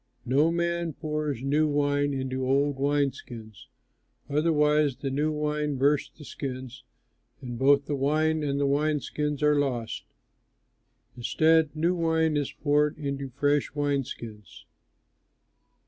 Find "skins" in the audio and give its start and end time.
3.11-3.67, 6.25-6.83, 8.99-9.43, 14.03-14.65